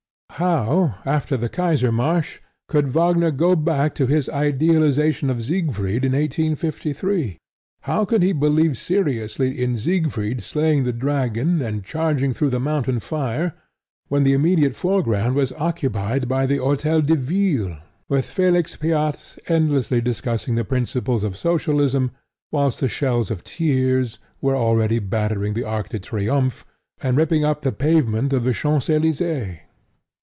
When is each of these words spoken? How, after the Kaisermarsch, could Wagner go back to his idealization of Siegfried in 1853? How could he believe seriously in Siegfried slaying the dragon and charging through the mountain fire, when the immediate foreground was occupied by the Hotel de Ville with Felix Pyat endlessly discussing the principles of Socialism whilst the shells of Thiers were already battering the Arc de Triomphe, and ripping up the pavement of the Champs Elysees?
How, 0.35 0.95
after 1.05 1.37
the 1.37 1.49
Kaisermarsch, 1.49 2.39
could 2.67 2.87
Wagner 2.87 3.29
go 3.29 3.55
back 3.55 3.93
to 3.93 4.07
his 4.07 4.27
idealization 4.27 5.29
of 5.29 5.43
Siegfried 5.43 6.03
in 6.03 6.13
1853? 6.13 7.37
How 7.81 8.05
could 8.05 8.23
he 8.23 8.31
believe 8.33 8.75
seriously 8.75 9.61
in 9.61 9.77
Siegfried 9.77 10.41
slaying 10.41 10.83
the 10.83 10.93
dragon 10.93 11.61
and 11.61 11.83
charging 11.83 12.33
through 12.33 12.49
the 12.49 12.59
mountain 12.61 12.99
fire, 12.99 13.53
when 14.07 14.23
the 14.23 14.33
immediate 14.33 14.75
foreground 14.75 15.35
was 15.35 15.51
occupied 15.51 16.27
by 16.27 16.47
the 16.47 16.57
Hotel 16.57 17.01
de 17.01 17.15
Ville 17.17 17.77
with 18.09 18.25
Felix 18.25 18.75
Pyat 18.77 19.37
endlessly 19.47 20.01
discussing 20.01 20.55
the 20.55 20.65
principles 20.65 21.21
of 21.21 21.37
Socialism 21.37 22.09
whilst 22.51 22.79
the 22.79 22.87
shells 22.87 23.29
of 23.29 23.41
Thiers 23.41 24.17
were 24.41 24.55
already 24.57 24.97
battering 24.97 25.53
the 25.53 25.65
Arc 25.65 25.89
de 25.89 25.99
Triomphe, 25.99 26.65
and 27.03 27.15
ripping 27.15 27.43
up 27.45 27.61
the 27.61 27.73
pavement 27.73 28.33
of 28.33 28.43
the 28.43 28.53
Champs 28.53 28.89
Elysees? 28.89 29.59